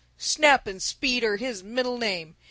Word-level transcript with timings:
Snap 0.17 0.65
and 0.65 0.81
speed 0.81 1.23
are 1.23 1.37
his 1.37 1.61
middle 1.61 1.99
name! 1.99 2.35